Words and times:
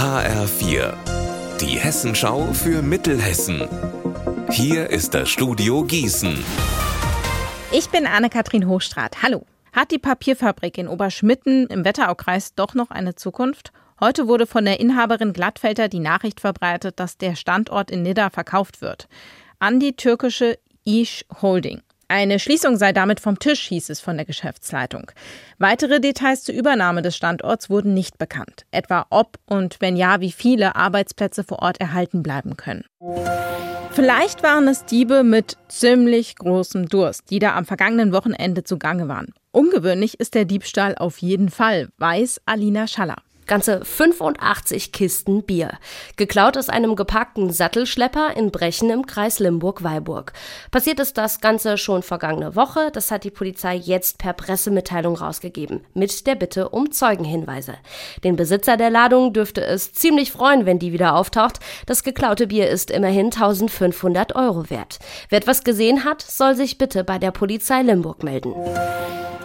HR4, 0.00 0.94
die 1.60 1.78
Hessenschau 1.78 2.54
für 2.54 2.80
Mittelhessen. 2.80 3.68
Hier 4.48 4.88
ist 4.88 5.12
das 5.12 5.28
Studio 5.28 5.84
Gießen. 5.84 6.42
Ich 7.70 7.90
bin 7.90 8.06
Anne-Kathrin 8.06 8.66
Hochstrat. 8.66 9.22
Hallo. 9.22 9.44
Hat 9.74 9.90
die 9.90 9.98
Papierfabrik 9.98 10.78
in 10.78 10.88
Oberschmitten 10.88 11.66
im 11.66 11.84
Wetteraukreis 11.84 12.54
doch 12.54 12.72
noch 12.72 12.90
eine 12.90 13.14
Zukunft? 13.14 13.72
Heute 14.00 14.26
wurde 14.26 14.46
von 14.46 14.64
der 14.64 14.80
Inhaberin 14.80 15.34
Glattfelder 15.34 15.88
die 15.88 16.00
Nachricht 16.00 16.40
verbreitet, 16.40 16.98
dass 16.98 17.18
der 17.18 17.36
Standort 17.36 17.90
in 17.90 18.00
Nidda 18.00 18.30
verkauft 18.30 18.80
wird. 18.80 19.06
An 19.58 19.80
die 19.80 19.96
türkische 19.96 20.58
Iş 20.86 21.26
Holding. 21.42 21.82
Eine 22.10 22.40
Schließung 22.40 22.76
sei 22.76 22.92
damit 22.92 23.20
vom 23.20 23.38
Tisch, 23.38 23.68
hieß 23.68 23.88
es 23.88 24.00
von 24.00 24.16
der 24.16 24.26
Geschäftsleitung. 24.26 25.12
Weitere 25.58 26.00
Details 26.00 26.42
zur 26.42 26.56
Übernahme 26.56 27.02
des 27.02 27.16
Standorts 27.16 27.70
wurden 27.70 27.94
nicht 27.94 28.18
bekannt, 28.18 28.66
etwa 28.72 29.06
ob 29.10 29.38
und 29.46 29.76
wenn 29.78 29.94
ja, 29.94 30.20
wie 30.20 30.32
viele 30.32 30.74
Arbeitsplätze 30.74 31.44
vor 31.44 31.60
Ort 31.60 31.80
erhalten 31.80 32.24
bleiben 32.24 32.56
können. 32.56 32.82
Vielleicht 33.92 34.42
waren 34.42 34.66
es 34.66 34.84
Diebe 34.86 35.22
mit 35.22 35.56
ziemlich 35.68 36.34
großem 36.34 36.88
Durst, 36.88 37.30
die 37.30 37.38
da 37.38 37.54
am 37.54 37.64
vergangenen 37.64 38.12
Wochenende 38.12 38.64
zugange 38.64 39.06
waren. 39.06 39.32
Ungewöhnlich 39.52 40.18
ist 40.18 40.34
der 40.34 40.46
Diebstahl 40.46 40.96
auf 40.96 41.18
jeden 41.18 41.48
Fall, 41.48 41.90
weiß 41.98 42.40
Alina 42.44 42.88
Schaller. 42.88 43.18
Ganze 43.50 43.84
85 43.84 44.92
Kisten 44.92 45.42
Bier. 45.42 45.72
Geklaut 46.14 46.56
aus 46.56 46.68
einem 46.68 46.94
gepackten 46.94 47.50
Sattelschlepper 47.50 48.36
in 48.36 48.52
Brechen 48.52 48.90
im 48.90 49.06
Kreis 49.06 49.40
Limburg-Weilburg. 49.40 50.32
Passiert 50.70 51.00
ist 51.00 51.18
das 51.18 51.40
Ganze 51.40 51.76
schon 51.76 52.04
vergangene 52.04 52.54
Woche. 52.54 52.92
Das 52.92 53.10
hat 53.10 53.24
die 53.24 53.32
Polizei 53.32 53.74
jetzt 53.74 54.18
per 54.18 54.34
Pressemitteilung 54.34 55.16
rausgegeben. 55.16 55.80
Mit 55.94 56.28
der 56.28 56.36
Bitte 56.36 56.68
um 56.68 56.92
Zeugenhinweise. 56.92 57.74
Den 58.22 58.36
Besitzer 58.36 58.76
der 58.76 58.90
Ladung 58.90 59.32
dürfte 59.32 59.64
es 59.64 59.92
ziemlich 59.94 60.30
freuen, 60.30 60.64
wenn 60.64 60.78
die 60.78 60.92
wieder 60.92 61.16
auftaucht. 61.16 61.58
Das 61.86 62.04
geklaute 62.04 62.46
Bier 62.46 62.70
ist 62.70 62.92
immerhin 62.92 63.32
1500 63.32 64.36
Euro 64.36 64.70
wert. 64.70 65.00
Wer 65.28 65.38
etwas 65.38 65.64
gesehen 65.64 66.04
hat, 66.04 66.22
soll 66.22 66.54
sich 66.54 66.78
bitte 66.78 67.02
bei 67.02 67.18
der 67.18 67.32
Polizei 67.32 67.82
Limburg 67.82 68.22
melden. 68.22 68.54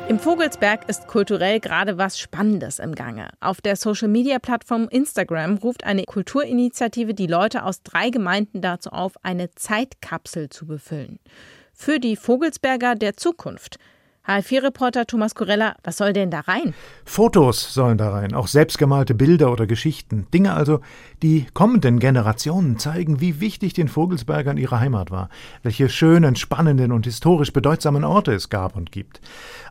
Im 0.08 0.20
Vogelsberg 0.20 0.88
ist 0.88 1.08
kulturell 1.08 1.60
gerade 1.60 1.98
was 1.98 2.20
Spannendes 2.20 2.78
im 2.78 2.94
Gange. 2.94 3.30
Auf 3.40 3.60
der 3.60 3.76
Social-Media-Plattform 3.76 4.88
Instagram 4.88 5.58
ruft 5.58 5.84
eine 5.84 6.04
Kulturinitiative 6.04 7.16
die 7.16 7.26
Leute 7.26 7.64
aus 7.64 7.82
drei 7.82 8.12
Gemeinden 8.12 8.62
dazu 8.62 8.92
auf, 8.92 9.14
eine 9.24 9.50
Zeitkapsel 9.56 10.50
zu 10.50 10.68
befüllen. 10.68 11.18
Für 11.74 12.00
die 12.00 12.16
Vogelsberger 12.16 12.94
der 12.94 13.18
Zukunft. 13.18 13.80
HL4-Reporter 14.28 15.06
Thomas 15.06 15.36
Corella, 15.36 15.76
was 15.84 15.98
soll 15.98 16.12
denn 16.12 16.32
da 16.32 16.40
rein? 16.40 16.74
Fotos 17.04 17.74
sollen 17.74 18.00
da 18.00 18.10
rein, 18.10 18.34
auch 18.34 18.48
selbstgemalte 18.48 19.14
Bilder 19.14 19.52
oder 19.52 19.68
Geschichten. 19.68 20.26
Dinge 20.34 20.54
also, 20.54 20.80
die 21.22 21.46
kommenden 21.54 22.00
Generationen 22.00 22.80
zeigen, 22.80 23.22
wie 23.22 23.40
wichtig 23.40 23.74
den 23.74 23.88
Vogelsbergern 23.88 24.58
ihre 24.58 24.80
Heimat 24.80 25.12
war, 25.12 25.30
welche 25.62 25.90
schönen, 25.90 26.36
spannenden 26.36 26.92
und 26.92 27.06
historisch 27.06 27.54
bedeutsamen 27.54 28.04
Orte 28.04 28.34
es 28.34 28.50
gab 28.50 28.76
und 28.76 28.92
gibt. 28.92 29.22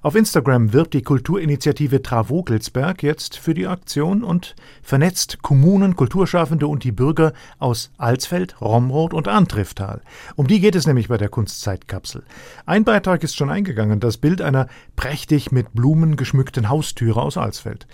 Auf 0.02 0.14
Instagram 0.14 0.72
wirbt 0.72 0.94
die 0.94 1.02
Kulturinitiative 1.02 2.02
Travogelsberg 2.02 3.02
jetzt 3.02 3.36
für 3.36 3.54
die 3.54 3.66
Aktion 3.66 4.22
und 4.22 4.54
vernetzt 4.82 5.42
Kommunen, 5.42 5.96
Kulturschaffende 5.96 6.68
und 6.68 6.84
die 6.84 6.92
Bürger 6.92 7.32
aus 7.58 7.90
Alsfeld, 7.98 8.60
Romroth 8.60 9.14
und 9.14 9.26
Antrifftal. 9.26 10.02
Um 10.36 10.46
die 10.46 10.60
geht 10.60 10.76
es 10.76 10.86
nämlich 10.86 11.08
bei 11.08 11.16
der 11.16 11.28
Kunstzeitkapsel. 11.28 12.22
Ein 12.66 12.84
Beitrag 12.84 13.24
ist 13.24 13.34
schon 13.34 13.50
eingegangen, 13.50 13.98
das 13.98 14.18
Bild 14.18 14.43
einer 14.44 14.68
prächtig 14.96 15.50
mit 15.50 15.72
Blumen 15.72 16.16
geschmückten 16.16 16.68
Haustüre 16.68 17.20
aus 17.20 17.36
Alsfeld. 17.36 17.86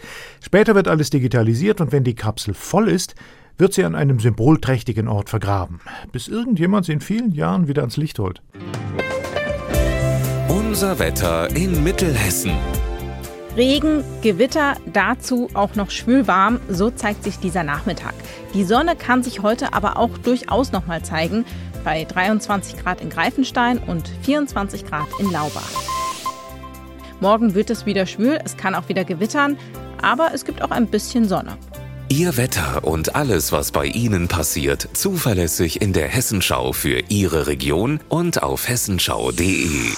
Später 0.42 0.74
wird 0.74 0.88
alles 0.88 1.10
digitalisiert 1.10 1.80
und 1.80 1.92
wenn 1.92 2.04
die 2.04 2.14
Kapsel 2.14 2.54
voll 2.54 2.88
ist, 2.88 3.14
wird 3.56 3.74
sie 3.74 3.84
an 3.84 3.94
einem 3.94 4.20
symbolträchtigen 4.20 5.08
Ort 5.08 5.30
vergraben, 5.30 5.80
bis 6.12 6.28
irgendjemand 6.28 6.86
sie 6.86 6.92
in 6.92 7.00
vielen 7.00 7.32
Jahren 7.32 7.68
wieder 7.68 7.82
ans 7.82 7.96
Licht 7.96 8.18
holt. 8.18 8.42
Unser 10.48 10.98
Wetter 10.98 11.54
in 11.54 11.82
Mittelhessen. 11.84 12.52
Regen, 13.56 14.04
Gewitter, 14.22 14.76
dazu 14.92 15.48
auch 15.54 15.74
noch 15.74 15.90
schwülwarm, 15.90 16.60
so 16.68 16.90
zeigt 16.90 17.24
sich 17.24 17.38
dieser 17.38 17.64
Nachmittag. 17.64 18.14
Die 18.54 18.64
Sonne 18.64 18.94
kann 18.94 19.24
sich 19.24 19.42
heute 19.42 19.74
aber 19.74 19.96
auch 19.96 20.16
durchaus 20.18 20.70
noch 20.70 20.86
mal 20.86 21.02
zeigen, 21.02 21.44
bei 21.84 22.04
23 22.04 22.76
Grad 22.82 23.00
in 23.00 23.10
Greifenstein 23.10 23.78
und 23.78 24.08
24 24.22 24.86
Grad 24.86 25.08
in 25.18 25.30
Laubach. 25.32 25.89
Morgen 27.20 27.54
wird 27.54 27.70
es 27.70 27.84
wieder 27.84 28.06
schwül, 28.06 28.38
es 28.44 28.56
kann 28.56 28.74
auch 28.74 28.88
wieder 28.88 29.04
gewittern, 29.04 29.58
aber 30.00 30.30
es 30.34 30.44
gibt 30.44 30.62
auch 30.62 30.70
ein 30.70 30.86
bisschen 30.86 31.28
Sonne. 31.28 31.56
Ihr 32.08 32.36
Wetter 32.36 32.82
und 32.82 33.14
alles, 33.14 33.52
was 33.52 33.70
bei 33.70 33.86
Ihnen 33.86 34.26
passiert, 34.26 34.88
zuverlässig 34.94 35.80
in 35.80 35.92
der 35.92 36.08
Hessenschau 36.08 36.72
für 36.72 37.02
Ihre 37.08 37.46
Region 37.46 38.00
und 38.08 38.42
auf 38.42 38.68
hessenschau.de. 38.68 39.92